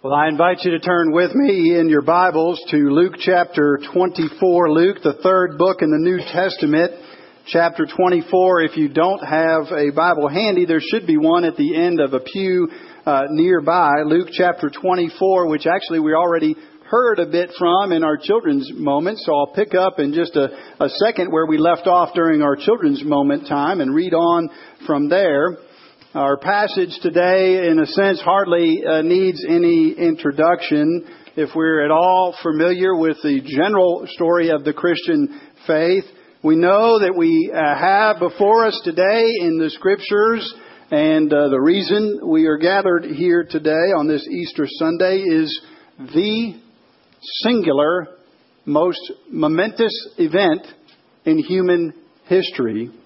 [0.00, 4.70] Well, I invite you to turn with me in your Bibles to Luke chapter 24.
[4.70, 6.92] Luke, the third book in the New Testament,
[7.48, 8.62] chapter 24.
[8.62, 12.12] If you don't have a Bible handy, there should be one at the end of
[12.12, 12.68] a pew
[13.04, 14.02] uh, nearby.
[14.06, 16.54] Luke chapter 24, which actually we already
[16.88, 19.18] heard a bit from in our children's moment.
[19.18, 20.46] So I'll pick up in just a,
[20.78, 24.48] a second where we left off during our children's moment time and read on
[24.86, 25.58] from there.
[26.14, 31.04] Our passage today, in a sense, hardly uh, needs any introduction.
[31.36, 36.04] If we're at all familiar with the general story of the Christian faith,
[36.42, 40.50] we know that we uh, have before us today in the scriptures,
[40.90, 45.60] and uh, the reason we are gathered here today on this Easter Sunday is
[45.98, 46.58] the
[47.42, 48.08] singular,
[48.64, 50.66] most momentous event
[51.26, 51.92] in human
[52.24, 52.97] history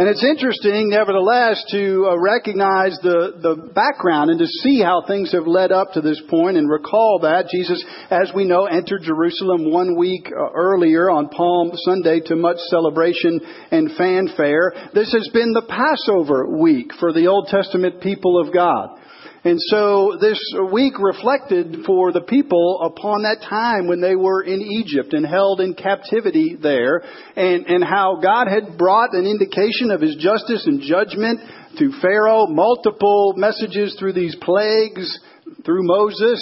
[0.00, 5.30] and it's interesting, nevertheless, to uh, recognize the, the background and to see how things
[5.32, 9.70] have led up to this point and recall that Jesus, as we know, entered Jerusalem
[9.70, 14.72] one week uh, earlier on Palm Sunday to much celebration and fanfare.
[14.94, 18.96] This has been the Passover week for the Old Testament people of God.
[19.42, 20.38] And so this
[20.70, 25.62] week reflected for the people upon that time when they were in Egypt and held
[25.62, 27.02] in captivity there
[27.36, 31.40] and, and how God had brought an indication of his justice and judgment
[31.78, 35.18] to Pharaoh, multiple messages through these plagues,
[35.64, 36.38] through Moses,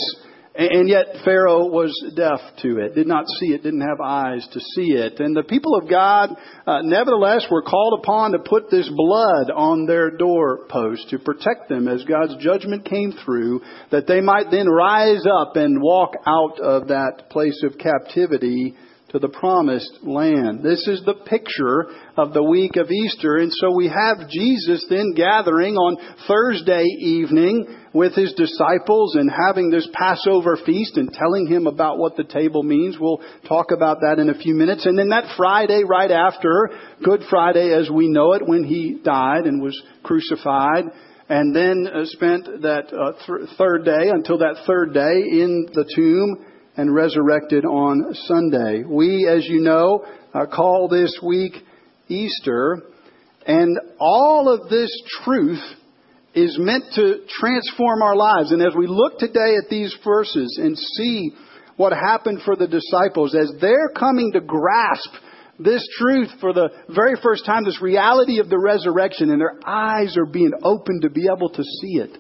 [0.59, 4.59] and yet Pharaoh was deaf to it, did not see it, didn't have eyes to
[4.59, 5.21] see it.
[5.21, 6.31] And the people of God,
[6.67, 11.87] uh, nevertheless, were called upon to put this blood on their doorpost to protect them
[11.87, 13.61] as God's judgment came through,
[13.93, 18.75] that they might then rise up and walk out of that place of captivity
[19.11, 20.65] to the promised land.
[20.65, 21.87] This is the picture
[22.17, 23.37] of the week of Easter.
[23.37, 29.71] And so we have Jesus then gathering on Thursday evening with his disciples and having
[29.71, 32.99] this Passover feast and telling him about what the table means.
[32.99, 34.87] We'll talk about that in a few minutes.
[34.87, 36.71] And then that Friday right after,
[37.03, 40.85] Good Friday as we know it, when he died and was crucified,
[41.29, 45.85] and then uh, spent that uh, th- third day until that third day in the
[45.95, 46.47] tomb
[46.77, 48.85] and resurrected on Sunday.
[48.87, 51.53] We, as you know, uh, call this week
[52.09, 52.83] Easter,
[53.47, 54.91] and all of this
[55.25, 55.63] truth
[56.39, 58.53] is meant to transform our lives.
[58.53, 61.31] And as we look today at these verses and see
[61.77, 65.11] what happened for the disciples as they're coming to grasp
[65.59, 70.17] this truth for the very first time, this reality of the resurrection, and their eyes
[70.17, 72.17] are being opened to be able to see it.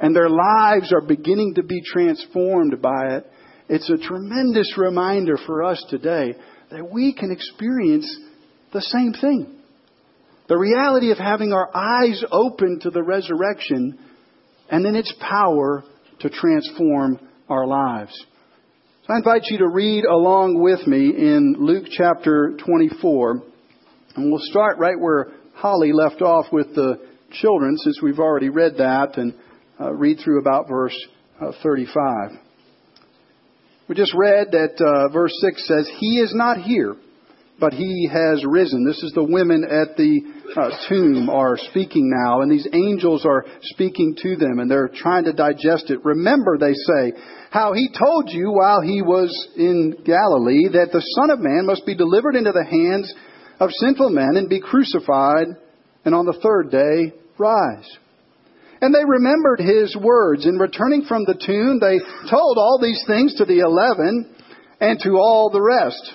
[0.00, 3.26] And their lives are beginning to be transformed by it.
[3.68, 6.34] It's a tremendous reminder for us today
[6.70, 8.08] that we can experience
[8.72, 9.57] the same thing.
[10.48, 13.98] The reality of having our eyes open to the resurrection
[14.70, 15.84] and then its power
[16.20, 18.12] to transform our lives.
[19.06, 23.42] So I invite you to read along with me in Luke chapter 24.
[24.16, 26.98] And we'll start right where Holly left off with the
[27.32, 29.34] children, since we've already read that, and
[29.78, 30.96] uh, read through about verse
[31.40, 32.30] uh, 35.
[33.88, 36.96] We just read that uh, verse 6 says, He is not here,
[37.60, 38.84] but He has risen.
[38.84, 40.20] This is the women at the
[40.56, 45.24] uh, tomb are speaking now, and these angels are speaking to them, and they're trying
[45.24, 46.04] to digest it.
[46.04, 47.12] Remember, they say,
[47.50, 51.84] how He told you while He was in Galilee that the Son of Man must
[51.84, 53.12] be delivered into the hands
[53.60, 55.48] of sinful men and be crucified,
[56.04, 57.88] and on the third day rise.
[58.80, 60.46] And they remembered his words.
[60.46, 61.98] In returning from the tomb, they
[62.30, 64.32] told all these things to the eleven
[64.80, 66.14] and to all the rest.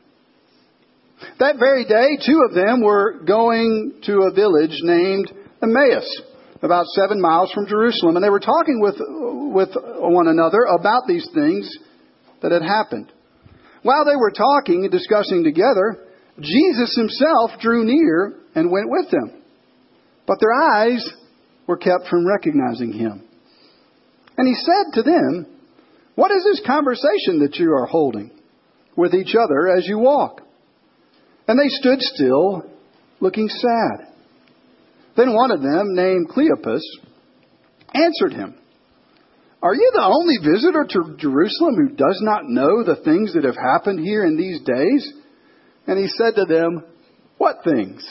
[1.41, 5.33] That very day, two of them were going to a village named
[5.63, 6.21] Emmaus,
[6.61, 11.27] about seven miles from Jerusalem, and they were talking with, with one another about these
[11.33, 11.67] things
[12.43, 13.11] that had happened.
[13.81, 16.05] While they were talking and discussing together,
[16.39, 19.41] Jesus himself drew near and went with them.
[20.27, 21.03] But their eyes
[21.65, 23.23] were kept from recognizing him.
[24.37, 25.47] And he said to them,
[26.13, 28.29] What is this conversation that you are holding
[28.95, 30.41] with each other as you walk?
[31.47, 32.63] And they stood still,
[33.19, 34.07] looking sad.
[35.15, 36.81] Then one of them, named Cleopas,
[37.93, 38.55] answered him,
[39.61, 43.57] Are you the only visitor to Jerusalem who does not know the things that have
[43.57, 45.13] happened here in these days?
[45.87, 46.83] And he said to them,
[47.37, 48.05] What things?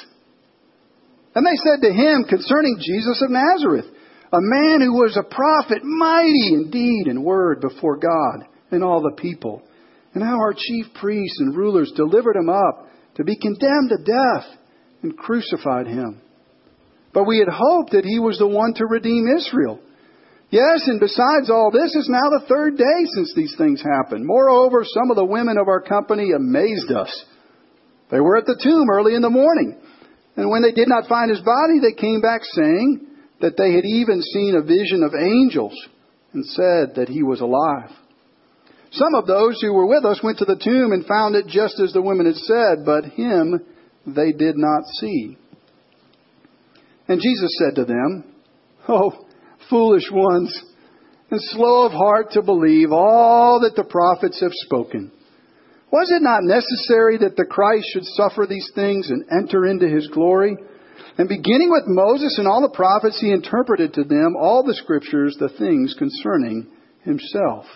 [1.35, 3.87] And they said to him concerning Jesus of Nazareth,
[4.33, 8.85] a man who was a prophet, mighty indeed in deed and word before God and
[8.85, 9.63] all the people,
[10.15, 14.59] and how our chief priests and rulers delivered him up to be condemned to death
[15.03, 16.21] and crucified him.
[17.13, 19.81] But we had hoped that he was the one to redeem Israel.
[20.51, 24.27] Yes, and besides all this, it's now the third day since these things happened.
[24.27, 27.25] Moreover, some of the women of our company amazed us.
[28.11, 29.81] They were at the tomb early in the morning,
[30.37, 33.07] and when they did not find his body, they came back saying
[33.41, 35.75] that they had even seen a vision of angels
[36.33, 37.91] and said that he was alive.
[38.93, 41.79] Some of those who were with us went to the tomb and found it just
[41.81, 43.61] as the women had said, but him
[44.07, 45.37] they did not see.
[47.07, 48.25] And Jesus said to them,
[48.89, 49.13] Oh,
[49.69, 50.65] foolish ones,
[51.31, 55.13] and slow of heart to believe all that the prophets have spoken.
[55.93, 60.09] Was it not necessary that the Christ should suffer these things and enter into his
[60.09, 60.57] glory?
[61.19, 65.37] And beginning with Moses and all the prophets, he interpreted to them all the scriptures,
[65.39, 66.69] the things concerning
[67.03, 67.67] himself.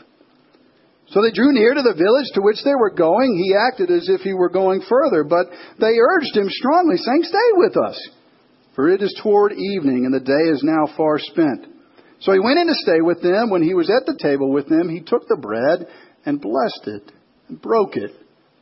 [1.09, 3.37] So they drew near to the village to which they were going.
[3.37, 5.47] He acted as if he were going further, but
[5.79, 8.09] they urged him strongly, saying, Stay with us,
[8.75, 11.67] for it is toward evening, and the day is now far spent.
[12.21, 13.51] So he went in to stay with them.
[13.51, 15.87] When he was at the table with them, he took the bread
[16.25, 17.13] and blessed it,
[17.49, 18.13] and broke it,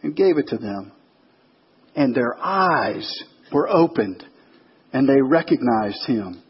[0.02, 0.90] and gave it to them.
[1.94, 3.08] And their eyes
[3.52, 4.24] were opened,
[4.92, 6.42] and they recognized him.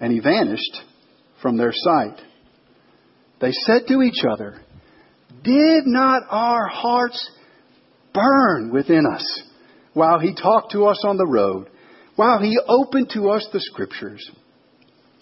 [0.00, 0.80] And he vanished
[1.42, 2.18] from their sight.
[3.44, 4.54] They said to each other,
[5.42, 7.30] Did not our hearts
[8.14, 9.42] burn within us
[9.92, 11.68] while he talked to us on the road,
[12.16, 14.30] while he opened to us the scriptures?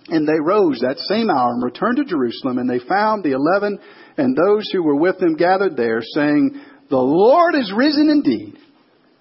[0.06, 3.80] And they rose that same hour and returned to Jerusalem, and they found the eleven
[4.16, 6.60] and those who were with them gathered there, saying,
[6.90, 8.56] The Lord is risen indeed,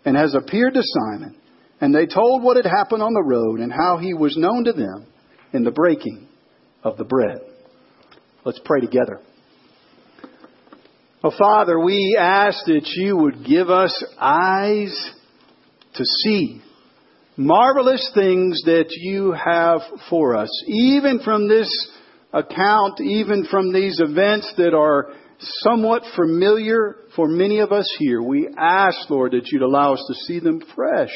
[0.06, 1.36] and has appeared to Simon.
[1.80, 4.74] And they told what had happened on the road, and how he was known to
[4.74, 5.08] them
[5.54, 6.28] in the breaking
[6.84, 7.51] of the bread.
[8.44, 9.20] Let's pray together.
[11.24, 15.12] Oh, Father, we ask that you would give us eyes
[15.94, 16.60] to see
[17.38, 21.70] marvelous things that you have for us, even from this
[22.34, 28.24] account, even from these events that are somewhat familiar for many of us here.
[28.24, 31.12] We ask, Lord, that you'd allow us to see them fresh,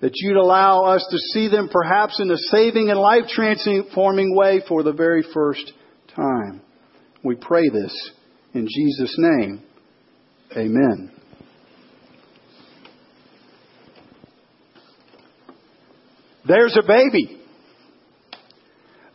[0.00, 4.62] that you'd allow us to see them perhaps in a saving and life transforming way
[4.68, 5.72] for the very first
[6.18, 6.60] time.
[7.22, 8.10] We pray this
[8.54, 9.62] in Jesus' name.
[10.56, 11.12] Amen.
[16.46, 17.38] There's a baby.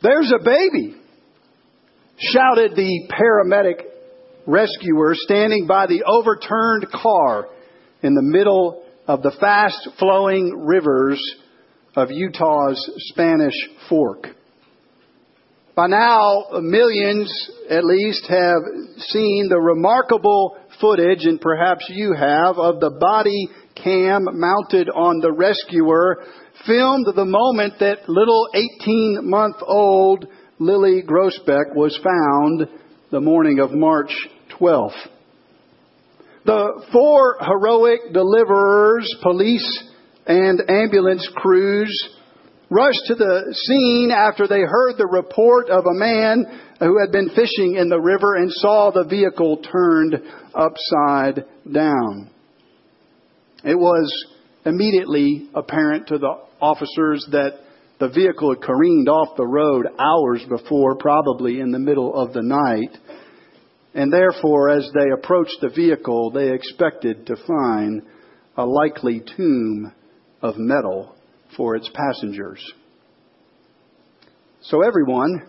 [0.01, 0.95] There's a baby,
[2.17, 3.85] shouted the paramedic
[4.45, 7.47] rescuer standing by the overturned car
[8.01, 11.21] in the middle of the fast flowing rivers
[11.95, 13.55] of Utah's Spanish
[13.89, 14.27] Fork.
[15.75, 17.33] By now, millions
[17.67, 18.61] at least have
[18.97, 25.31] seen the remarkable footage, and perhaps you have, of the body cam mounted on the
[25.31, 26.23] rescuer
[26.67, 30.27] filmed the moment that little 18 month old
[30.59, 32.67] Lily Groesbeck was found
[33.09, 34.13] the morning of March
[34.59, 34.91] 12th.
[36.45, 39.83] The four heroic deliverers, police,
[40.27, 41.91] and ambulance crews
[42.73, 46.45] rushed to the scene after they heard the report of a man
[46.79, 50.15] who had been fishing in the river and saw the vehicle turned
[50.55, 52.29] upside down.
[53.63, 54.11] It was
[54.65, 57.59] immediately apparent to the officers that
[57.99, 62.41] the vehicle had careened off the road hours before, probably in the middle of the
[62.41, 62.97] night.
[63.93, 68.01] And therefore, as they approached the vehicle, they expected to find
[68.57, 69.93] a likely tomb
[70.41, 71.12] of metal
[71.55, 72.63] for its passengers.
[74.61, 75.43] So everyone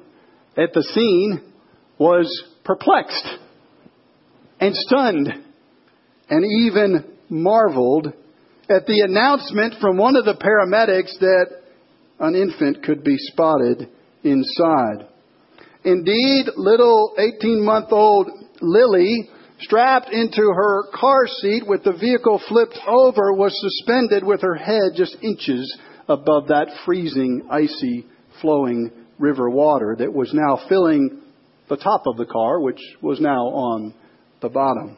[0.56, 1.52] at the scene
[1.98, 2.26] was
[2.64, 3.26] perplexed
[4.60, 5.28] and stunned
[6.28, 8.06] and even marveled
[8.68, 11.46] at the announcement from one of the paramedics that
[12.20, 13.88] an infant could be spotted
[14.22, 15.08] inside.
[15.84, 18.30] Indeed, little 18 month old
[18.60, 19.28] Lily,
[19.60, 24.92] strapped into her car seat with the vehicle flipped over, was suspended with her head
[24.96, 28.06] just inches above that freezing, icy,
[28.40, 31.20] flowing river water that was now filling
[31.68, 33.94] the top of the car, which was now on
[34.42, 34.96] the bottom.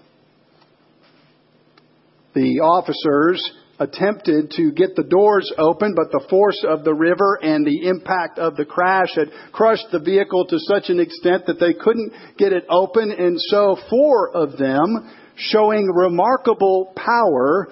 [2.35, 3.43] The officers
[3.79, 8.39] attempted to get the doors open, but the force of the river and the impact
[8.39, 12.53] of the crash had crushed the vehicle to such an extent that they couldn't get
[12.53, 13.11] it open.
[13.11, 17.69] And so four of them, showing remarkable power,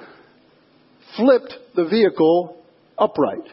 [1.16, 2.63] flipped the vehicle
[2.98, 3.48] upright.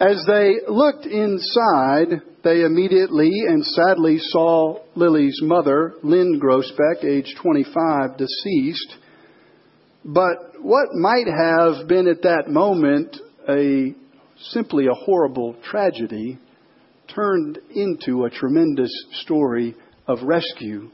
[0.00, 8.16] As they looked inside, they immediately and sadly saw Lily's mother, Lynn Groesbeck, age 25,
[8.16, 8.96] deceased.
[10.04, 13.16] But what might have been at that moment
[13.48, 13.94] a
[14.50, 16.38] simply a horrible tragedy
[17.14, 18.90] turned into a tremendous
[19.22, 19.74] story
[20.08, 20.90] of rescue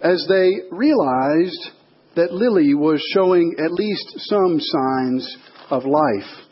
[0.00, 1.70] as they realized
[2.14, 5.36] that Lily was showing at least some signs
[5.70, 6.46] of life.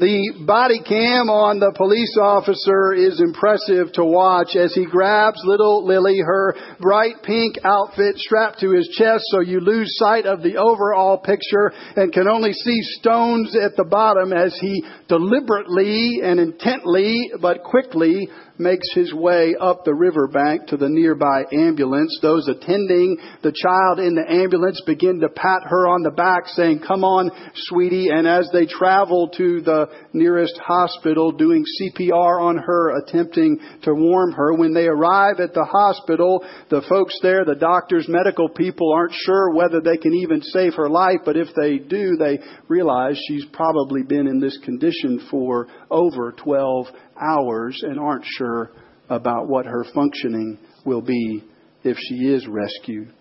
[0.00, 5.86] The body cam on the police officer is impressive to watch as he grabs little
[5.86, 10.56] Lily, her bright pink outfit strapped to his chest so you lose sight of the
[10.56, 17.30] overall picture and can only see stones at the bottom as he deliberately and intently
[17.40, 22.18] but quickly makes his way up the riverbank to the nearby ambulance.
[22.22, 26.80] Those attending the child in the ambulance begin to pat her on the back saying,
[26.86, 28.08] come on, sweetie.
[28.10, 34.32] And as they travel to the nearest hospital doing CPR on her, attempting to warm
[34.32, 39.14] her, when they arrive at the hospital, the folks there, the doctors, medical people aren't
[39.14, 43.44] sure whether they can even save her life, but if they do, they realize she's
[43.52, 46.86] probably been in this condition for over 12
[47.20, 48.70] hours and aren't sure
[49.08, 51.42] about what her functioning will be
[51.82, 53.12] if she is rescued.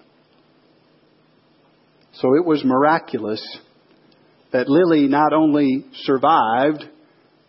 [2.13, 3.41] So it was miraculous
[4.51, 6.85] that Lily not only survived,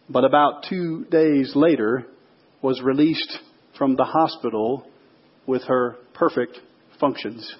[0.09, 2.07] but about two days later
[2.63, 3.39] was released
[3.77, 4.87] from the hospital
[5.47, 6.59] with her perfect
[6.99, 7.55] functions.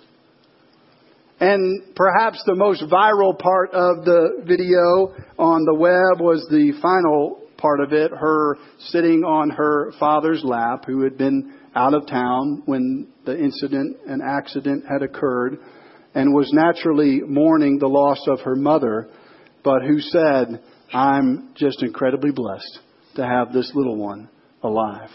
[1.41, 7.44] And perhaps the most viral part of the video on the web was the final
[7.65, 12.63] part of it, her sitting on her father's lap, who had been out of town
[12.67, 15.57] when the incident and accident had occurred,
[16.15, 19.09] and was naturally mourning the loss of her mother,
[19.65, 22.81] but who said, I'm just incredibly blessed
[23.15, 24.29] to have this little one
[24.63, 25.09] alive.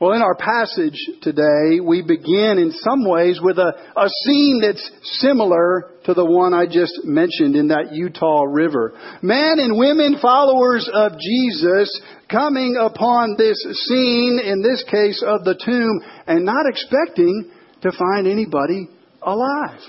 [0.00, 4.90] Well, in our passage today, we begin in some ways with a, a scene that's
[5.20, 8.94] similar to the one I just mentioned in that Utah River.
[9.20, 15.60] Men and women followers of Jesus coming upon this scene, in this case of the
[15.62, 17.50] tomb, and not expecting
[17.82, 18.88] to find anybody
[19.20, 19.80] alive.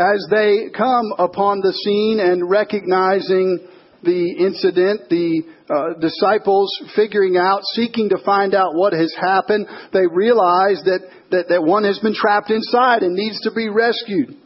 [0.00, 3.68] As they come upon the scene and recognizing
[4.02, 10.06] the incident, the uh, disciples figuring out, seeking to find out what has happened, they
[10.06, 11.00] realize that,
[11.30, 14.36] that, that one has been trapped inside and needs to be rescued.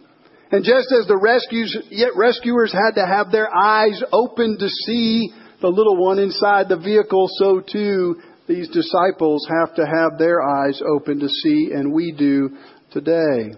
[0.53, 5.31] And just as the rescues, yet rescuers had to have their eyes open to see
[5.61, 8.17] the little one inside the vehicle, so too
[8.49, 12.57] these disciples have to have their eyes open to see, and we do
[12.91, 13.55] today.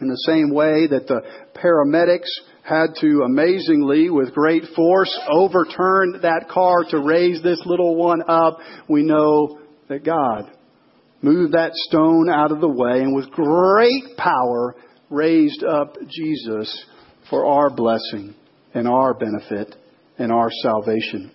[0.00, 1.22] In the same way that the
[1.54, 2.28] paramedics
[2.64, 8.58] had to amazingly, with great force, overturn that car to raise this little one up,
[8.88, 10.50] we know that God
[11.20, 14.74] moved that stone out of the way and with great power
[15.10, 16.86] raised up Jesus
[17.28, 18.34] for our blessing
[18.72, 19.74] and our benefit
[20.18, 21.30] and our salvation.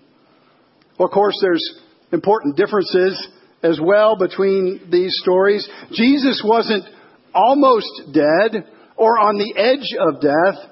[0.98, 1.80] Well, of course, there's
[2.12, 3.28] important differences
[3.64, 5.68] as well between these stories.
[5.92, 6.86] Jesus wasn't
[7.34, 10.72] almost dead or on the edge of death.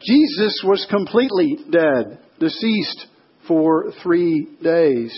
[0.00, 3.06] Jesus was completely dead, deceased
[3.46, 5.12] for three days.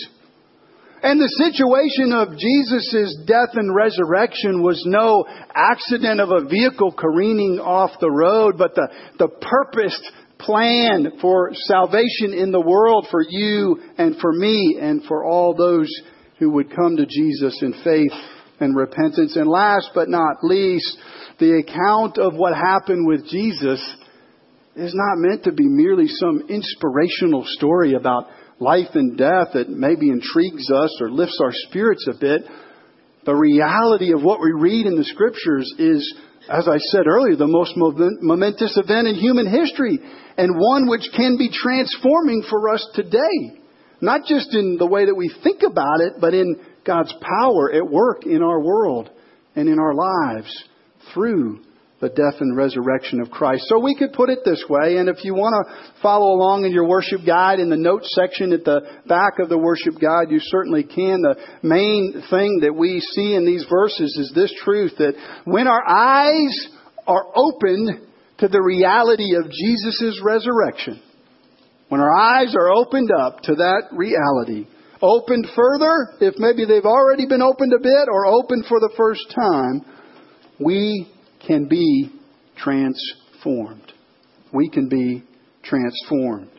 [1.02, 7.58] And the situation of Jesus' death and resurrection was no accident of a vehicle careening
[7.58, 10.02] off the road, but the, the purposed
[10.38, 15.88] plan for salvation in the world for you and for me and for all those
[16.38, 18.12] who would come to Jesus in faith
[18.60, 19.36] and repentance.
[19.36, 20.98] And last but not least,
[21.38, 23.80] the account of what happened with Jesus
[24.76, 28.28] is not meant to be merely some inspirational story about
[28.60, 32.42] life and death that maybe intrigues us or lifts our spirits a bit.
[33.24, 36.14] The reality of what we read in the scriptures is,
[36.48, 39.98] as I said earlier, the most momentous event in human history
[40.36, 43.60] and one which can be transforming for us today.
[44.00, 47.90] Not just in the way that we think about it, but in God's power at
[47.90, 49.10] work in our world
[49.54, 50.64] and in our lives
[51.12, 51.60] through
[52.00, 53.64] the death and resurrection of Christ.
[53.66, 56.72] So we could put it this way, and if you want to follow along in
[56.72, 60.38] your worship guide in the notes section at the back of the worship guide, you
[60.40, 61.20] certainly can.
[61.20, 65.14] The main thing that we see in these verses is this truth that
[65.44, 66.68] when our eyes
[67.06, 71.02] are opened to the reality of Jesus' resurrection,
[71.90, 74.66] when our eyes are opened up to that reality,
[75.02, 79.26] opened further, if maybe they've already been opened a bit, or opened for the first
[79.34, 79.84] time,
[80.58, 81.10] we
[81.46, 82.10] can be
[82.56, 83.92] transformed.
[84.52, 85.24] We can be
[85.62, 86.50] transformed.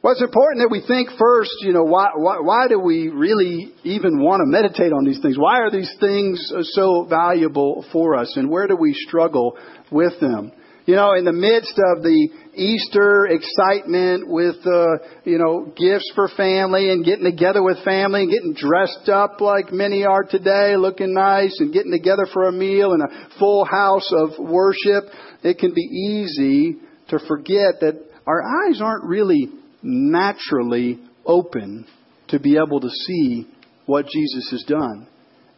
[0.00, 3.72] Well, it's important that we think first, you know, why, why, why do we really
[3.82, 5.36] even want to meditate on these things?
[5.36, 8.36] Why are these things uh, so valuable for us?
[8.36, 9.58] And where do we struggle
[9.90, 10.52] with them?
[10.88, 16.30] You know, in the midst of the Easter excitement with, uh, you know, gifts for
[16.34, 21.12] family and getting together with family and getting dressed up like many are today, looking
[21.12, 25.74] nice and getting together for a meal and a full house of worship, it can
[25.74, 26.78] be easy
[27.08, 29.46] to forget that our eyes aren't really
[29.82, 31.86] naturally open
[32.28, 33.46] to be able to see
[33.84, 35.06] what Jesus has done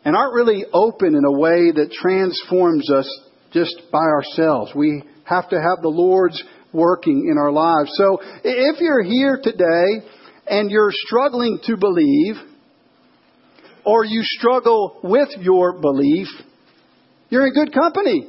[0.04, 3.08] and aren't really open in a way that transforms us
[3.52, 4.72] just by ourselves.
[4.74, 7.90] We have to have the Lord's working in our lives.
[7.94, 10.06] So if you're here today
[10.46, 12.34] and you're struggling to believe,
[13.84, 16.28] or you struggle with your belief,
[17.30, 18.28] you're in good company.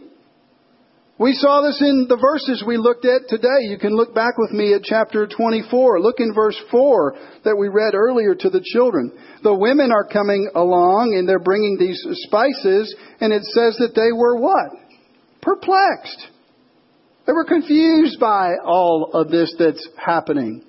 [1.20, 3.70] We saw this in the verses we looked at today.
[3.70, 6.02] You can look back with me at chapter 24.
[6.02, 9.12] Look in verse 4 that we read earlier to the children.
[9.44, 14.12] The women are coming along and they're bringing these spices, and it says that they
[14.12, 14.72] were what?
[15.44, 16.28] Perplexed.
[17.32, 20.66] They were confused by all of this that's happening.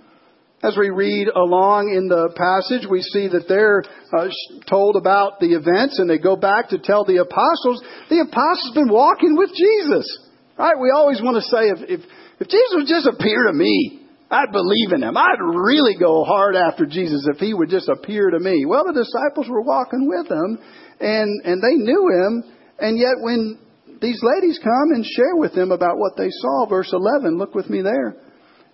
[0.63, 3.83] As we read along in the passage, we see that they're
[4.15, 4.31] uh,
[4.71, 7.83] told about the events and they go back to tell the apostles.
[8.15, 10.07] The apostles have been walking with Jesus.
[10.55, 10.79] Right?
[10.79, 12.01] We always want to say if, if,
[12.39, 15.17] if Jesus would just appear to me, I'd believe in him.
[15.19, 18.67] I'd really go hard after Jesus if he would just appear to me.
[18.71, 20.63] Well, the disciples were walking with him
[21.03, 22.55] and, and they knew him.
[22.79, 23.59] And yet when
[24.03, 26.67] these ladies come and share with them about what they saw.
[26.69, 28.17] Verse 11, look with me there.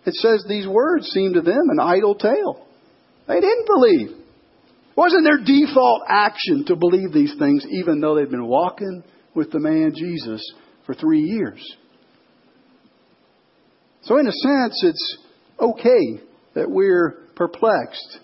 [0.07, 2.67] It says these words seemed to them an idle tale.
[3.29, 4.09] They didn't believe.
[4.11, 9.53] It wasn't their default action to believe these things, even though they'd been walking with
[9.53, 10.43] the man Jesus
[10.87, 11.63] for three years.
[14.03, 15.19] So, in a sense, it's
[15.61, 16.23] okay
[16.55, 18.19] that we're perplexed.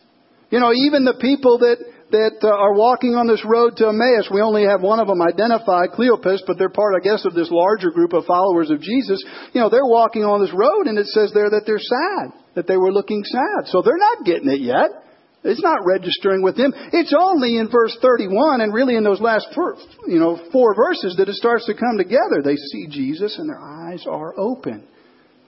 [0.51, 1.77] You know, even the people that
[2.11, 4.29] that uh, are walking on this road to Emmaus.
[4.31, 7.51] We only have one of them identified, Cleopas, but they're part, I guess, of this
[7.51, 9.25] larger group of followers of Jesus.
[9.53, 12.67] You know, they're walking on this road and it says there that they're sad, that
[12.67, 13.73] they were looking sad.
[13.73, 15.05] So they're not getting it yet.
[15.45, 16.73] It's not registering with them.
[16.93, 19.77] It's only in verse 31 and really in those last four,
[20.09, 22.41] you know, four verses that it starts to come together.
[22.43, 24.89] They see Jesus and their eyes are open.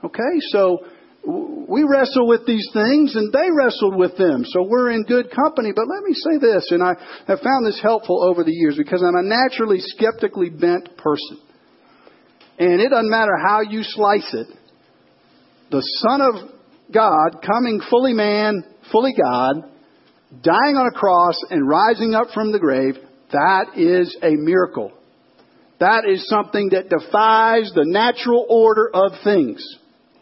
[0.05, 0.85] Okay, so
[1.27, 4.45] we wrestle with these things and they wrestled with them.
[4.45, 5.73] So we're in good company.
[5.75, 6.95] But let me say this, and I
[7.27, 11.39] have found this helpful over the years because I'm a naturally skeptically bent person.
[12.59, 14.47] And it doesn't matter how you slice it.
[15.71, 16.35] The Son of
[16.95, 18.63] God coming fully man,
[18.93, 19.69] fully God,
[20.43, 22.95] dying on a cross and rising up from the grave,
[23.33, 24.93] that is a miracle.
[25.81, 29.63] That is something that defies the natural order of things.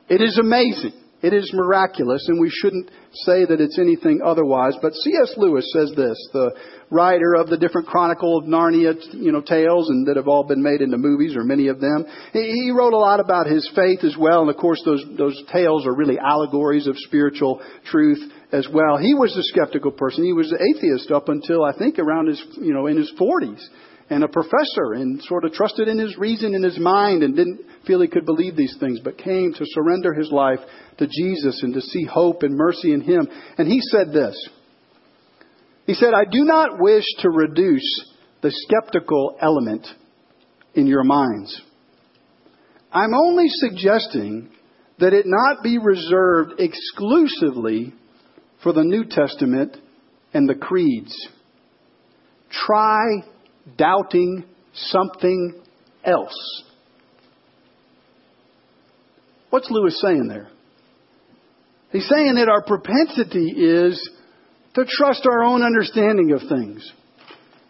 [0.08, 0.92] It is amazing.
[1.22, 2.90] It is miraculous, and we shouldn't
[3.24, 4.74] say that it's anything otherwise.
[4.82, 5.32] But C.S.
[5.38, 6.50] Lewis says this, the
[6.90, 10.62] writer of the different Chronicle of Narnia, you know, tales, and that have all been
[10.62, 12.04] made into movies, or many of them.
[12.34, 15.86] He wrote a lot about his faith as well, and of course, those those tales
[15.86, 18.20] are really allegories of spiritual truth
[18.52, 18.98] as well.
[18.98, 20.24] He was a skeptical person.
[20.24, 23.66] He was an atheist up until I think around his, you know, in his forties
[24.10, 27.60] and a professor and sort of trusted in his reason and his mind and didn't
[27.86, 30.60] feel he could believe these things, but came to surrender his life
[30.98, 33.28] to Jesus and to see hope and mercy in him.
[33.56, 34.36] And he said this.
[35.86, 38.10] He said, I do not wish to reduce
[38.42, 39.86] the skeptical element
[40.74, 41.60] in your minds.
[42.92, 44.50] I'm only suggesting
[44.98, 47.92] that it not be reserved exclusively
[48.62, 49.76] for the New Testament
[50.32, 51.14] and the creeds.
[52.50, 53.24] Try
[53.76, 55.60] doubting something
[56.04, 56.62] else.
[59.50, 60.48] What's Lewis saying there?
[61.92, 64.10] He's saying that our propensity is
[64.74, 66.92] to trust our own understanding of things.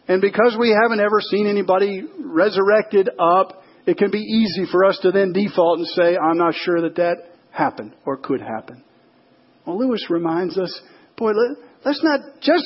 [0.08, 4.98] And because we haven't ever seen anybody resurrected up, it can be easy for us
[5.02, 7.16] to then default and say, I'm not sure that that
[7.50, 8.82] happened or could happen.
[9.66, 10.80] Well, Lewis reminds us,
[11.16, 12.64] boy, let, us not just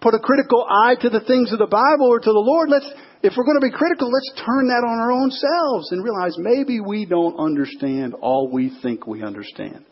[0.00, 2.68] put a critical eye to the things of the Bible or to the Lord.
[2.70, 2.90] Let's
[3.22, 6.36] if we're going to be critical, let's turn that on our own selves and realize
[6.38, 9.84] maybe we don't understand all we think we understand.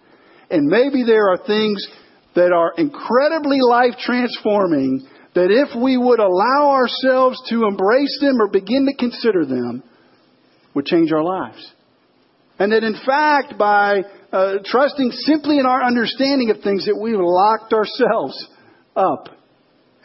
[0.51, 1.87] And maybe there are things
[2.35, 8.49] that are incredibly life transforming that if we would allow ourselves to embrace them or
[8.49, 9.83] begin to consider them,
[10.75, 11.73] would change our lives.
[12.59, 17.21] And that in fact, by uh, trusting simply in our understanding of things, that we've
[17.21, 18.49] locked ourselves
[18.97, 19.38] up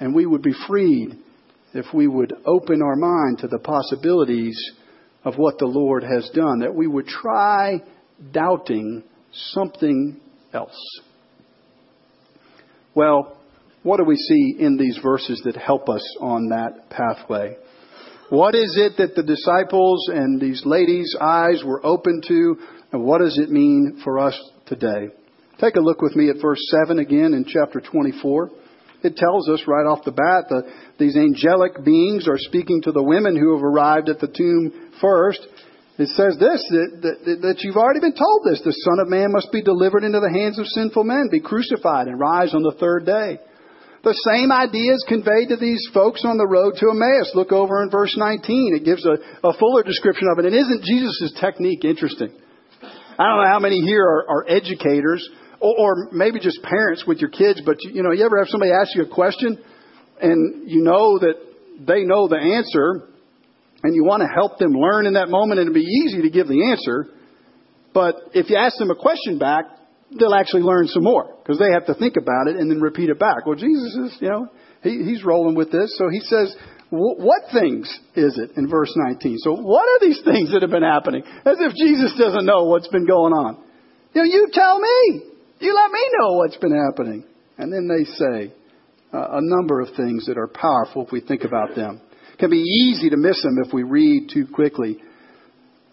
[0.03, 1.17] and we would be freed
[1.73, 4.71] if we would open our mind to the possibilities
[5.23, 7.81] of what the Lord has done, that we would try
[8.33, 10.19] doubting something
[10.53, 10.77] else.
[12.93, 13.37] Well,
[13.83, 17.55] what do we see in these verses that help us on that pathway?
[18.29, 22.57] What is it that the disciples and these ladies' eyes were open to,
[22.91, 25.07] and what does it mean for us today?
[25.61, 28.51] Take a look with me at verse 7 again in chapter 24.
[29.03, 30.63] It tells us right off the bat that
[30.97, 35.43] these angelic beings are speaking to the women who have arrived at the tomb first.
[35.99, 38.63] It says this, that, that, that, you've already been told this.
[38.63, 42.07] The Son of Man must be delivered into the hands of sinful men, be crucified,
[42.07, 43.37] and rise on the third day.
[44.03, 47.31] The same idea is conveyed to these folks on the road to Emmaus.
[47.35, 48.75] Look over in verse 19.
[48.75, 49.15] It gives a,
[49.47, 50.47] a fuller description of it.
[50.47, 52.31] And isn't Jesus' technique interesting?
[53.19, 55.23] I don't know how many here are, are educators
[55.63, 58.49] or, or maybe just parents with your kids, but you, you know, you ever have
[58.49, 59.57] somebody ask you a question
[60.21, 61.35] and you know that
[61.79, 63.07] they know the answer
[63.81, 66.29] and you want to help them learn in that moment and it'd be easy to
[66.29, 67.07] give the answer.
[67.93, 69.65] But if you ask them a question back,
[70.19, 73.09] they'll actually learn some more because they have to think about it and then repeat
[73.09, 73.45] it back.
[73.45, 74.47] Well, Jesus is, you know,
[74.83, 75.95] he, he's rolling with this.
[75.97, 76.55] So he says,
[76.89, 79.37] what things is it in verse 19?
[79.39, 81.23] So what are these things that have been happening?
[81.45, 83.63] As if Jesus doesn't know what's been going on.
[84.13, 85.32] You know, you tell me.
[85.59, 87.25] You let me know what's been happening.
[87.57, 88.53] And then they say
[89.13, 92.01] uh, a number of things that are powerful if we think about them.
[92.33, 94.97] It can be easy to miss them if we read too quickly.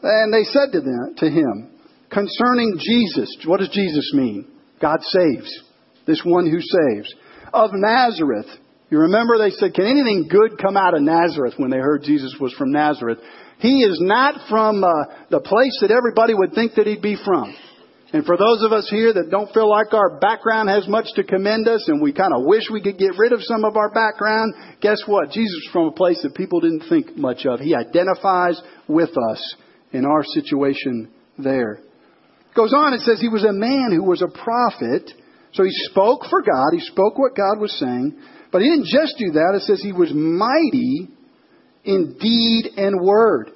[0.02, 1.70] And they said to them, to him,
[2.10, 4.48] concerning Jesus, what does Jesus mean?
[4.80, 5.62] God saves.
[6.06, 7.14] This one who saves.
[7.52, 8.46] Of Nazareth.
[8.88, 12.34] You remember they said, can anything good come out of Nazareth when they heard Jesus
[12.40, 13.18] was from Nazareth?
[13.58, 14.88] He is not from uh,
[15.30, 17.54] the place that everybody would think that he'd be from.
[18.12, 21.22] And for those of us here that don't feel like our background has much to
[21.22, 23.90] commend us and we kind of wish we could get rid of some of our
[23.90, 25.30] background, guess what?
[25.30, 27.60] Jesus is from a place that people didn't think much of.
[27.60, 29.56] He identifies with us
[29.92, 31.78] in our situation there.
[32.56, 35.12] Goes on, it says he was a man who was a prophet.
[35.52, 36.70] So he spoke for God.
[36.72, 38.18] He spoke what God was saying.
[38.50, 39.54] But he didn't just do that.
[39.54, 41.08] It says he was mighty
[41.84, 43.52] in deed and word.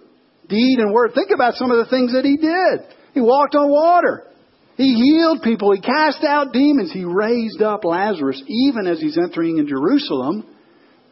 [0.48, 1.10] Deed and word.
[1.14, 2.96] Think about some of the things that he did.
[3.14, 4.28] He walked on water.
[4.76, 5.72] He healed people.
[5.72, 6.92] He cast out demons.
[6.92, 10.46] He raised up Lazarus even as he's entering in Jerusalem.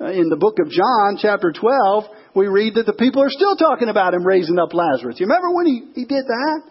[0.01, 3.57] Uh, in the book of John, chapter 12, we read that the people are still
[3.57, 5.21] talking about him raising up Lazarus.
[5.21, 6.63] You remember when he, he did that?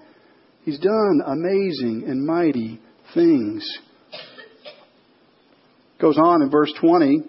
[0.64, 2.82] He's done amazing and mighty
[3.14, 3.66] things.
[6.00, 7.22] Goes on in verse 20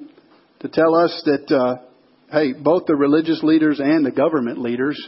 [0.61, 1.77] to tell us that, uh,
[2.33, 4.99] hey, both the religious leaders and the government leaders,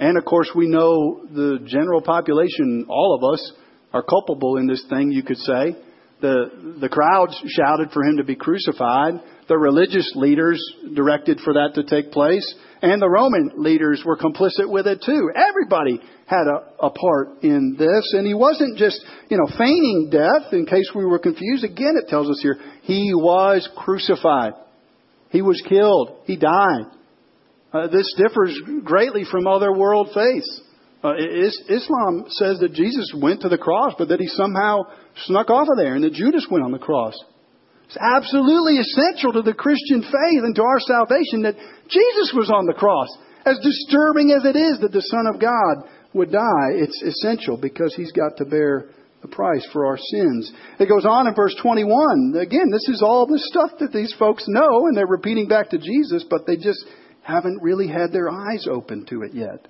[0.00, 3.52] and of course we know the general population, all of us,
[3.92, 5.76] are culpable in this thing, you could say.
[6.20, 9.14] The, the crowds shouted for him to be crucified.
[9.48, 10.62] The religious leaders
[10.94, 12.54] directed for that to take place.
[12.80, 15.30] And the Roman leaders were complicit with it too.
[15.34, 18.12] Everybody had a, a part in this.
[18.12, 21.64] And he wasn't just, you know, feigning death in case we were confused.
[21.64, 24.52] Again, it tells us here, he was crucified.
[25.30, 26.18] He was killed.
[26.24, 26.84] He died.
[27.72, 30.60] Uh, this differs greatly from other world faiths.
[31.02, 34.86] Uh, Islam says that Jesus went to the cross, but that he somehow
[35.26, 37.14] snuck off of there and that Judas went on the cross.
[37.86, 42.66] It's absolutely essential to the Christian faith and to our salvation that Jesus was on
[42.66, 43.08] the cross.
[43.44, 47.94] As disturbing as it is that the Son of God would die, it's essential because
[47.96, 48.86] he's got to bear
[49.22, 50.52] the price for our sins.
[50.78, 52.34] It goes on in verse 21.
[52.38, 55.78] Again, this is all the stuff that these folks know and they're repeating back to
[55.78, 56.84] Jesus, but they just
[57.22, 59.66] haven't really had their eyes open to it yet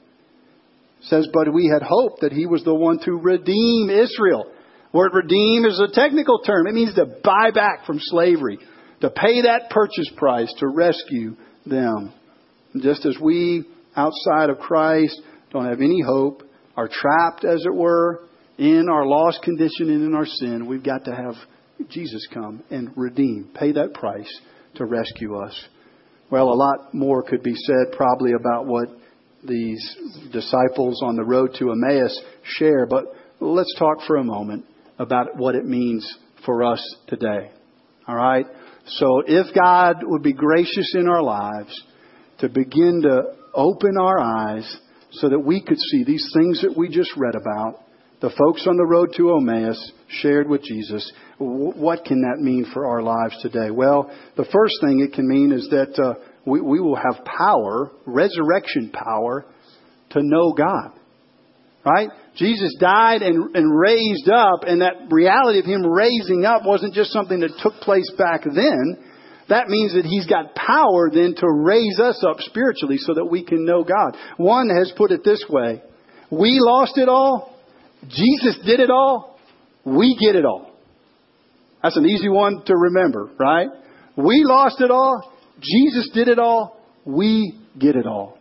[1.05, 4.47] says, But we had hoped that he was the one to redeem Israel.
[4.93, 6.67] Word redeem is a technical term.
[6.67, 8.59] It means to buy back from slavery,
[9.01, 12.13] to pay that purchase price, to rescue them.
[12.75, 13.65] And just as we,
[13.97, 16.43] outside of Christ, don't have any hope,
[16.77, 18.25] are trapped, as it were,
[18.59, 21.35] in our lost condition and in our sin, we've got to have
[21.89, 24.31] Jesus come and redeem, pay that price
[24.77, 25.69] to rescue us.
[26.31, 28.89] Well, a lot more could be said probably about what
[29.45, 29.97] these
[30.33, 33.05] disciples on the road to Emmaus share, but
[33.41, 34.65] let's talk for a moment
[34.99, 36.07] about what it means
[36.45, 37.51] for us today.
[38.07, 38.47] All right?
[38.87, 41.83] So if God would be gracious in our lives
[42.39, 44.79] to begin to open our eyes
[45.13, 47.81] so that we could see these things that we just read about.
[48.21, 51.13] The folks on the road to Emmaus shared with Jesus.
[51.39, 53.71] What can that mean for our lives today?
[53.71, 56.15] Well, the first thing it can mean is that uh,
[56.47, 59.47] we, we will have power, resurrection power,
[60.11, 60.93] to know God.
[61.85, 62.09] Right?
[62.37, 67.13] Jesus died and, and raised up, and that reality of Him raising up wasn't just
[67.13, 69.05] something that took place back then.
[69.49, 73.45] That means that He's got power then to raise us up spiritually so that we
[73.45, 74.17] can know God.
[74.37, 75.83] One has put it this way
[76.31, 77.55] We lost it all,
[78.09, 79.39] Jesus did it all,
[79.85, 80.71] we get it all.
[81.83, 83.69] That's an easy one to remember, right?
[84.17, 85.32] We lost it all,
[85.63, 88.39] Jesus did it all, we get it all.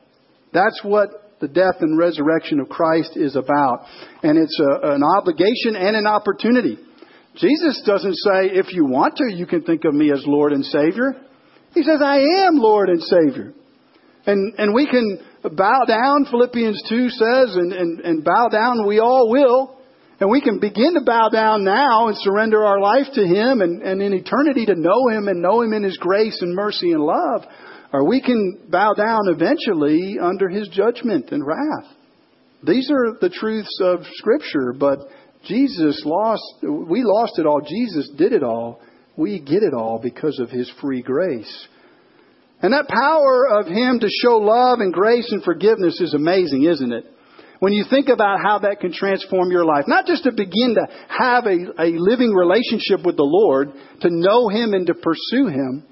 [0.54, 3.86] That's what the death and resurrection of Christ is about.
[4.24, 6.78] And it's a, an obligation and an opportunity.
[7.36, 10.66] Jesus doesn't say, if you want to, you can think of me as Lord and
[10.66, 11.16] Savior.
[11.74, 13.54] He says, I am Lord and Savior.
[14.26, 19.00] And, and we can bow down, Philippians 2 says, and, and, and bow down, we
[19.00, 19.81] all will.
[20.22, 23.82] And we can begin to bow down now and surrender our life to Him and,
[23.82, 27.02] and in eternity to know Him and know Him in His grace and mercy and
[27.02, 27.44] love.
[27.92, 31.92] Or we can bow down eventually under his judgment and wrath.
[32.64, 35.00] These are the truths of Scripture, but
[35.46, 37.62] Jesus lost, we lost it all.
[37.62, 38.80] Jesus did it all.
[39.18, 41.68] We get it all because of his free grace.
[42.62, 46.94] And that power of him to show love and grace and forgiveness is amazing, isn't
[46.94, 47.06] it?
[47.62, 50.88] When you think about how that can transform your life, not just to begin to
[51.13, 53.69] have a, a living relationship with the Lord,
[54.02, 55.84] to know him and to pursue him,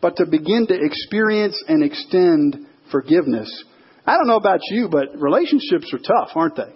[0.00, 3.52] but to begin to experience and extend forgiveness.
[4.06, 6.72] I don't know about you, but relationships are tough, aren't they?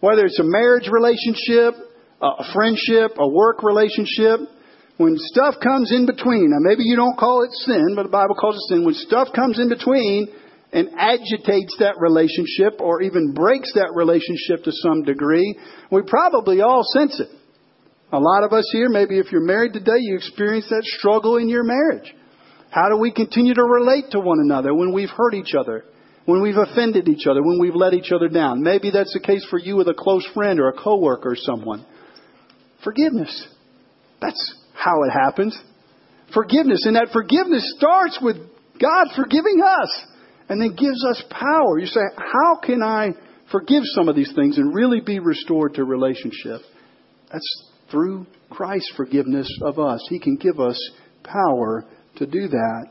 [0.00, 1.78] Whether it's a marriage relationship,
[2.20, 4.50] a friendship, a work relationship,
[4.96, 8.34] when stuff comes in between, now maybe you don't call it sin, but the Bible
[8.34, 8.84] calls it sin.
[8.84, 10.26] When stuff comes in between
[10.72, 15.58] and agitates that relationship or even breaks that relationship to some degree,
[15.90, 17.28] we probably all sense it.
[18.12, 21.48] A lot of us here, maybe if you're married today, you experience that struggle in
[21.48, 22.14] your marriage.
[22.70, 25.84] How do we continue to relate to one another when we've hurt each other?
[26.24, 28.62] When we've offended each other, when we've let each other down.
[28.62, 31.84] Maybe that's the case for you with a close friend or a coworker or someone.
[32.84, 33.48] Forgiveness.
[34.20, 35.58] That's how it happens.
[36.32, 36.86] Forgiveness.
[36.86, 38.36] And that forgiveness starts with
[38.80, 40.06] God forgiving us
[40.48, 41.78] and then gives us power.
[41.78, 43.10] You say, how can I
[43.50, 46.60] forgive some of these things and really be restored to relationship?
[47.30, 50.04] That's through Christ's forgiveness of us.
[50.08, 50.78] He can give us
[51.22, 51.84] power
[52.16, 52.86] to do that.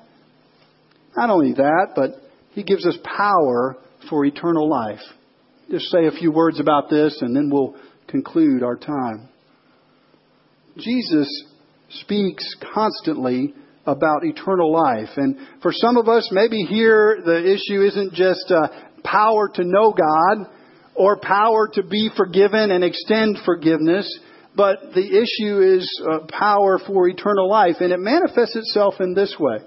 [1.16, 2.12] Not only that, but
[2.52, 3.78] He gives us power
[4.10, 5.02] for eternal life.
[5.70, 7.76] Just say a few words about this and then we'll
[8.08, 9.30] conclude our time.
[10.78, 11.28] Jesus
[11.90, 13.54] speaks constantly
[13.86, 15.10] about eternal life.
[15.18, 18.68] And for some of us, maybe here the issue isn't just uh,
[19.04, 20.48] power to know God
[20.96, 24.08] or power to be forgiven and extend forgiveness
[24.56, 29.36] but the issue is uh, power for eternal life, and it manifests itself in this
[29.40, 29.60] way.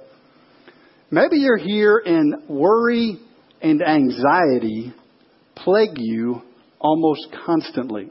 [1.11, 3.19] Maybe you're here and worry
[3.63, 4.93] and anxiety
[5.57, 6.43] plague you
[6.79, 8.11] almost constantly.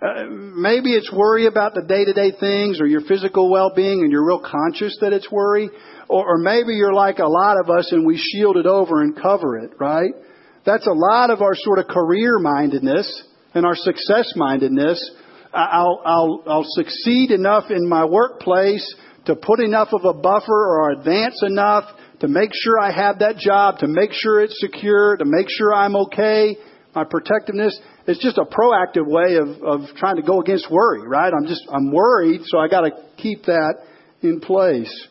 [0.00, 4.02] Uh, maybe it's worry about the day to day things or your physical well being
[4.02, 5.68] and you're real conscious that it's worry.
[6.08, 9.20] Or, or maybe you're like a lot of us and we shield it over and
[9.20, 10.12] cover it, right?
[10.64, 15.02] That's a lot of our sort of career mindedness and our success mindedness.
[15.52, 18.86] I'll, I'll, I'll succeed enough in my workplace
[19.24, 21.84] to put enough of a buffer or advance enough
[22.20, 25.74] to make sure I have that job, to make sure it's secure, to make sure
[25.74, 26.56] I'm okay.
[26.94, 31.30] My protectiveness is just a proactive way of, of trying to go against worry, right?
[31.32, 33.74] I'm just, I'm worried, so I gotta keep that
[34.22, 35.08] in place.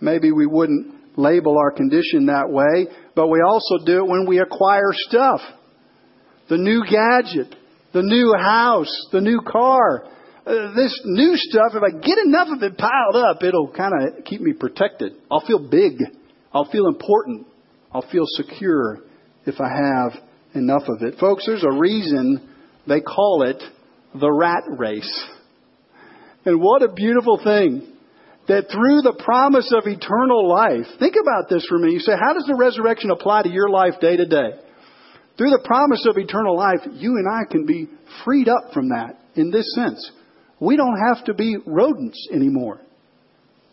[0.00, 4.40] Maybe we wouldn't label our condition that way, but we also do it when we
[4.40, 5.40] acquire stuff
[6.48, 7.54] the new gadget,
[7.92, 10.04] the new house, the new car.
[10.44, 14.24] Uh, this new stuff, if I get enough of it piled up, it'll kind of
[14.24, 15.12] keep me protected.
[15.30, 15.92] I'll feel big.
[16.52, 17.46] I'll feel important.
[17.92, 18.98] I'll feel secure
[19.46, 21.18] if I have enough of it.
[21.18, 22.48] Folks, there's a reason
[22.86, 23.62] they call it
[24.18, 25.28] the rat race.
[26.44, 27.86] And what a beautiful thing
[28.48, 31.92] that through the promise of eternal life, think about this for me.
[31.92, 34.58] You say, how does the resurrection apply to your life day to day?
[35.38, 37.88] Through the promise of eternal life, you and I can be
[38.24, 40.10] freed up from that in this sense.
[40.58, 42.80] We don't have to be rodents anymore.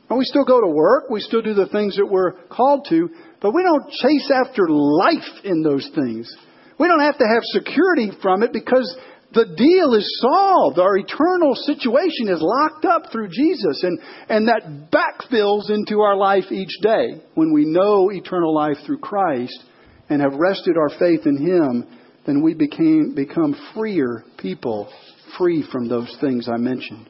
[0.10, 3.10] And we still go to work, we still do the things that we're called to,
[3.42, 6.34] but we don't chase after life in those things.
[6.80, 8.96] We don't have to have security from it because
[9.34, 10.80] the deal is solved.
[10.80, 13.84] Our eternal situation is locked up through Jesus.
[13.84, 19.00] And, and that backfills into our life each day when we know eternal life through
[19.00, 19.64] Christ
[20.10, 21.88] and have rested our faith in Him,
[22.26, 24.92] then we became, become freer people,
[25.38, 27.10] free from those things I mentioned.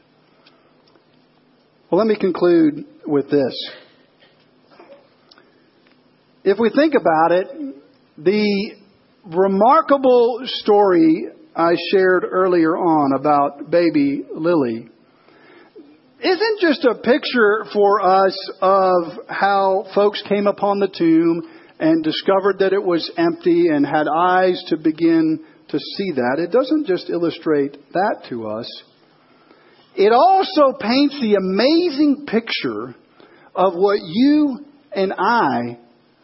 [1.91, 3.71] Well, let me conclude with this.
[6.43, 7.75] If we think about it,
[8.17, 8.86] the
[9.27, 14.89] remarkable story I shared earlier on about baby Lily
[16.23, 21.43] isn't just a picture for us of how folks came upon the tomb
[21.79, 26.37] and discovered that it was empty and had eyes to begin to see that.
[26.39, 28.83] It doesn't just illustrate that to us.
[29.95, 32.95] It also paints the amazing picture
[33.53, 35.77] of what you and I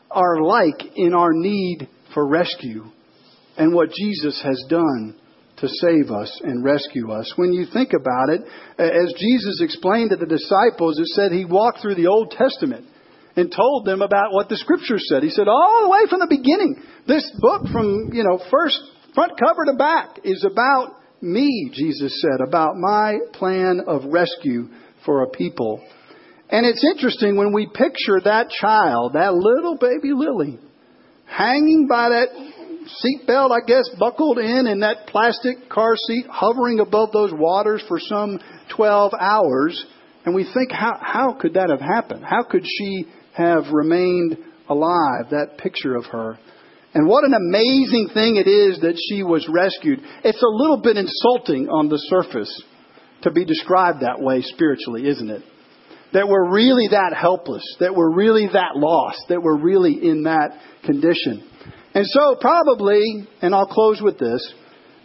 [0.10, 2.86] are like in our need for rescue
[3.58, 5.16] and what Jesus has done
[5.58, 7.32] to save us and rescue us.
[7.36, 8.42] When you think about it,
[8.78, 12.88] as Jesus explained to the disciples, it said he walked through the Old Testament
[13.36, 15.24] and told them about what the scriptures said.
[15.24, 18.80] He said, all the way from the beginning, this book from, you know, first
[19.14, 24.70] front cover to back is about me, Jesus said, about my plan of rescue
[25.06, 25.82] for a people.
[26.50, 30.60] And it's interesting when we picture that child, that little baby Lily,
[31.26, 32.28] hanging by that
[32.84, 38.00] seatbelt, I guess, buckled in in that plastic car seat, hovering above those waters for
[38.00, 38.40] some
[38.76, 39.86] 12 hours.
[40.26, 42.24] And we think, how, how could that have happened?
[42.24, 44.38] How could she have remained
[44.70, 45.30] alive?
[45.32, 46.38] That picture of her.
[46.94, 50.00] And what an amazing thing it is that she was rescued.
[50.24, 52.64] It's a little bit insulting on the surface
[53.24, 55.42] to be described that way spiritually, isn't it?
[56.14, 60.60] That we're really that helpless, that we're really that lost, that we're really in that
[60.86, 61.44] condition.
[61.96, 63.02] And so, probably,
[63.42, 64.54] and I'll close with this,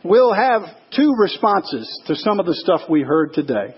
[0.04, 0.62] we'll have
[0.94, 3.74] two responses to some of the stuff we heard today.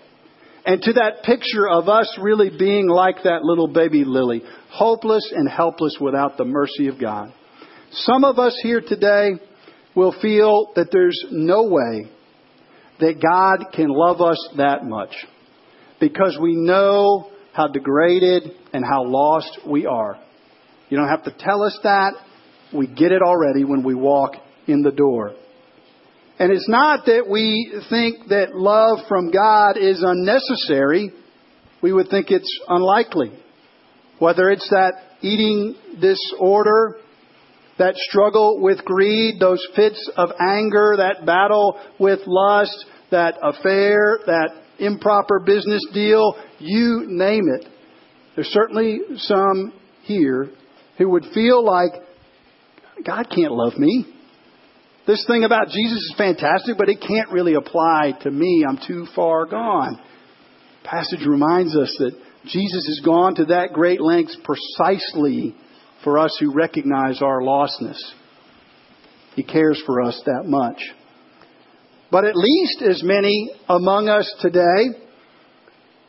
[0.65, 5.49] And to that picture of us really being like that little baby lily, hopeless and
[5.49, 7.33] helpless without the mercy of God.
[7.93, 9.31] Some of us here today
[9.97, 12.11] will feel that there's no way
[13.01, 15.15] that God can love us that much
[16.01, 20.19] because we know how degraded and how lost we are.
[20.89, 22.15] You don't have to tell us that.
[22.75, 24.33] We get it already when we walk
[24.67, 25.35] in the door.
[26.39, 31.13] And it's not that we think that love from God is unnecessary.
[31.83, 33.33] We would think it's unlikely.
[34.19, 36.97] Whether it's that eating disorder,
[37.79, 44.60] that struggle with greed, those fits of anger, that battle with lust, that affair, that
[44.81, 47.67] improper business deal, you name it.
[48.35, 50.51] There's certainly some here
[50.99, 51.93] who would feel like
[53.05, 54.07] God can't love me.
[55.07, 58.65] This thing about Jesus is fantastic, but it can't really apply to me.
[58.69, 59.99] I'm too far gone.
[60.85, 62.13] Passage reminds us that
[62.45, 65.55] Jesus has gone to that great lengths precisely
[66.05, 67.99] for us who recognize our lostness.
[69.35, 70.81] He cares for us that much.
[72.11, 74.99] But at least as many among us today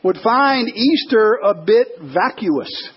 [0.03, 2.89] would find Easter a bit vacuous.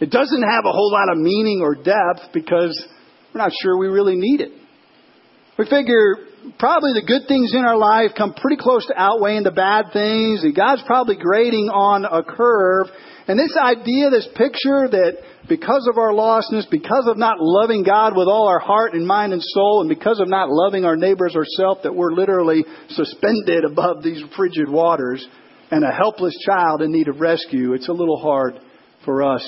[0.00, 2.86] It doesn't have a whole lot of meaning or depth because
[3.34, 4.52] we're not sure we really need it.
[5.58, 9.50] We figure probably the good things in our life come pretty close to outweighing the
[9.50, 12.86] bad things, and God's probably grading on a curve.
[13.28, 18.16] And this idea, this picture that because of our lostness, because of not loving God
[18.16, 21.36] with all our heart and mind and soul, and because of not loving our neighbors
[21.36, 25.26] ourselves, that we're literally suspended above these frigid waters
[25.70, 28.58] and a helpless child in need of rescue, it's a little hard
[29.04, 29.46] for us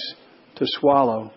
[0.57, 1.33] to swallow.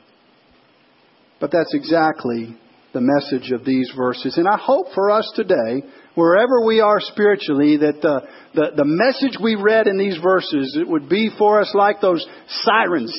[1.40, 2.58] But that's exactly
[2.94, 4.38] the message of these verses.
[4.38, 5.84] And I hope for us today,
[6.16, 8.22] wherever we are spiritually, that the,
[8.54, 12.26] the, the message we read in these verses, it would be for us like those
[12.48, 13.18] sirens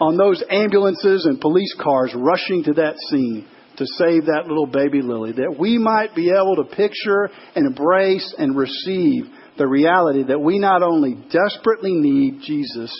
[0.00, 5.00] on those ambulances and police cars rushing to that scene to save that little baby
[5.00, 9.24] Lily, that we might be able to picture and embrace and receive
[9.56, 12.92] the reality that we not only desperately need Jesus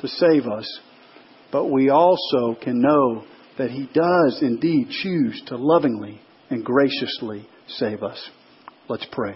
[0.00, 0.80] to save us,
[1.52, 3.24] but we also can know
[3.58, 8.30] that He does indeed choose to lovingly and graciously save us.
[8.86, 9.34] Let's pray.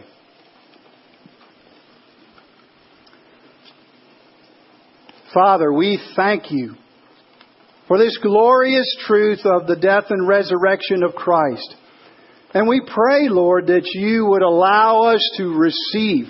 [5.33, 6.75] Father, we thank you
[7.87, 11.75] for this glorious truth of the death and resurrection of Christ.
[12.53, 16.27] And we pray, Lord, that you would allow us to receive,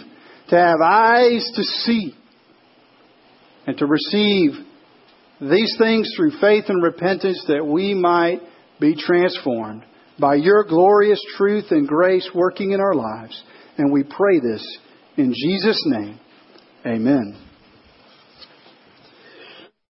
[0.50, 2.14] to have eyes to see,
[3.66, 4.50] and to receive
[5.40, 8.40] these things through faith and repentance that we might
[8.80, 9.84] be transformed
[10.18, 13.42] by your glorious truth and grace working in our lives.
[13.76, 14.78] And we pray this
[15.16, 16.18] in Jesus' name.
[16.86, 17.47] Amen.